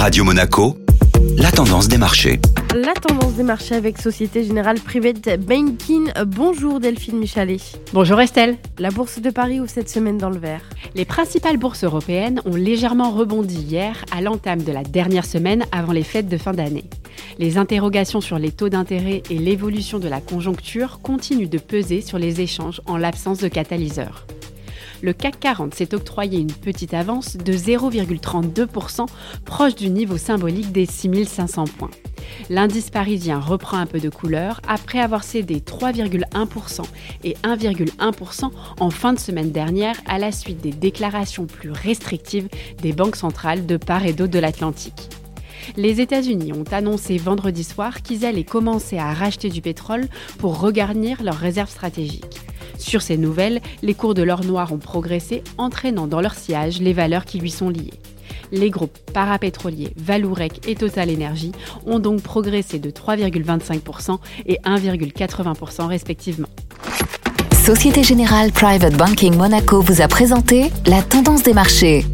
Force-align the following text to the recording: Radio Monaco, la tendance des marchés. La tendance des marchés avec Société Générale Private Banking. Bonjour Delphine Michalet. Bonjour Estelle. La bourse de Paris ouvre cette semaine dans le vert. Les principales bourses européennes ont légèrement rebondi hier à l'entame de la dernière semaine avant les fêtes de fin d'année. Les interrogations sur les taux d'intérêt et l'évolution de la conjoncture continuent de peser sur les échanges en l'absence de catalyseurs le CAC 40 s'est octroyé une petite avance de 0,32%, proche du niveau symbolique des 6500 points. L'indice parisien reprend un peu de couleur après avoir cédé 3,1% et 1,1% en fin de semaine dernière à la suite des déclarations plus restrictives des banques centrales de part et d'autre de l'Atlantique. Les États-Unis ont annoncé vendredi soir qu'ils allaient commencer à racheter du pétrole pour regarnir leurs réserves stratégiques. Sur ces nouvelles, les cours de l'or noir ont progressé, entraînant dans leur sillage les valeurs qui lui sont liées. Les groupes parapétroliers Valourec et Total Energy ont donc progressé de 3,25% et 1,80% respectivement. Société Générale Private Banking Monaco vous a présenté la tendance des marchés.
Radio 0.00 0.24
Monaco, 0.24 0.78
la 1.36 1.52
tendance 1.52 1.86
des 1.86 1.98
marchés. 1.98 2.40
La 2.74 2.94
tendance 2.94 3.34
des 3.34 3.42
marchés 3.42 3.74
avec 3.74 3.98
Société 3.98 4.42
Générale 4.44 4.80
Private 4.80 5.38
Banking. 5.38 6.10
Bonjour 6.26 6.80
Delphine 6.80 7.18
Michalet. 7.18 7.58
Bonjour 7.92 8.18
Estelle. 8.18 8.56
La 8.78 8.88
bourse 8.88 9.20
de 9.20 9.28
Paris 9.28 9.60
ouvre 9.60 9.68
cette 9.68 9.90
semaine 9.90 10.16
dans 10.16 10.30
le 10.30 10.38
vert. 10.38 10.62
Les 10.94 11.04
principales 11.04 11.58
bourses 11.58 11.84
européennes 11.84 12.40
ont 12.46 12.56
légèrement 12.56 13.10
rebondi 13.10 13.56
hier 13.56 14.02
à 14.10 14.22
l'entame 14.22 14.62
de 14.62 14.72
la 14.72 14.84
dernière 14.84 15.26
semaine 15.26 15.66
avant 15.70 15.92
les 15.92 16.02
fêtes 16.02 16.30
de 16.30 16.38
fin 16.38 16.54
d'année. 16.54 16.88
Les 17.38 17.58
interrogations 17.58 18.22
sur 18.22 18.38
les 18.38 18.52
taux 18.52 18.70
d'intérêt 18.70 19.22
et 19.28 19.36
l'évolution 19.36 19.98
de 19.98 20.08
la 20.08 20.22
conjoncture 20.22 21.00
continuent 21.02 21.50
de 21.50 21.58
peser 21.58 22.00
sur 22.00 22.18
les 22.18 22.40
échanges 22.40 22.80
en 22.86 22.96
l'absence 22.96 23.40
de 23.40 23.48
catalyseurs 23.48 24.24
le 25.02 25.12
CAC 25.12 25.40
40 25.40 25.74
s'est 25.74 25.94
octroyé 25.94 26.38
une 26.38 26.52
petite 26.52 26.94
avance 26.94 27.36
de 27.36 27.52
0,32%, 27.52 29.06
proche 29.44 29.74
du 29.74 29.90
niveau 29.90 30.16
symbolique 30.16 30.72
des 30.72 30.86
6500 30.86 31.64
points. 31.64 31.90
L'indice 32.48 32.90
parisien 32.90 33.38
reprend 33.38 33.78
un 33.78 33.86
peu 33.86 34.00
de 34.00 34.08
couleur 34.08 34.60
après 34.68 35.00
avoir 35.00 35.24
cédé 35.24 35.60
3,1% 35.60 36.82
et 37.24 37.34
1,1% 37.44 38.50
en 38.78 38.90
fin 38.90 39.12
de 39.12 39.18
semaine 39.18 39.50
dernière 39.50 39.96
à 40.06 40.18
la 40.18 40.32
suite 40.32 40.60
des 40.60 40.70
déclarations 40.72 41.46
plus 41.46 41.70
restrictives 41.70 42.48
des 42.82 42.92
banques 42.92 43.16
centrales 43.16 43.66
de 43.66 43.76
part 43.76 44.04
et 44.06 44.12
d'autre 44.12 44.32
de 44.32 44.38
l'Atlantique. 44.38 45.08
Les 45.76 46.00
États-Unis 46.00 46.52
ont 46.52 46.64
annoncé 46.72 47.16
vendredi 47.18 47.64
soir 47.64 48.02
qu'ils 48.02 48.24
allaient 48.24 48.44
commencer 48.44 48.98
à 48.98 49.12
racheter 49.12 49.48
du 49.48 49.60
pétrole 49.60 50.08
pour 50.38 50.60
regarnir 50.60 51.22
leurs 51.22 51.36
réserves 51.36 51.70
stratégiques. 51.70 52.39
Sur 52.80 53.02
ces 53.02 53.18
nouvelles, 53.18 53.60
les 53.82 53.94
cours 53.94 54.14
de 54.14 54.22
l'or 54.22 54.42
noir 54.42 54.72
ont 54.72 54.78
progressé, 54.78 55.44
entraînant 55.58 56.06
dans 56.06 56.20
leur 56.20 56.34
sillage 56.34 56.80
les 56.80 56.94
valeurs 56.94 57.26
qui 57.26 57.38
lui 57.38 57.50
sont 57.50 57.68
liées. 57.68 57.92
Les 58.52 58.70
groupes 58.70 58.98
parapétroliers 59.12 59.92
Valourec 59.96 60.66
et 60.66 60.74
Total 60.74 61.10
Energy 61.10 61.52
ont 61.86 61.98
donc 61.98 62.22
progressé 62.22 62.78
de 62.78 62.90
3,25% 62.90 64.18
et 64.46 64.58
1,80% 64.64 65.86
respectivement. 65.86 66.48
Société 67.64 68.02
Générale 68.02 68.50
Private 68.50 68.96
Banking 68.96 69.36
Monaco 69.36 69.82
vous 69.82 70.00
a 70.00 70.08
présenté 70.08 70.72
la 70.86 71.02
tendance 71.02 71.42
des 71.42 71.52
marchés. 71.52 72.06